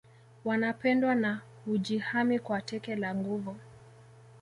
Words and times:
Wanapendwa 0.45 1.15
na 1.15 1.41
hujihami 1.65 2.39
kwa 2.39 2.61
teke 2.61 2.95
la 2.95 3.15
nguvu 3.15 3.55